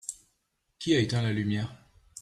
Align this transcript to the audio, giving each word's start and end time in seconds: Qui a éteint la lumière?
Qui 0.79 0.95
a 0.95 0.99
éteint 0.99 1.21
la 1.21 1.31
lumière? 1.31 1.71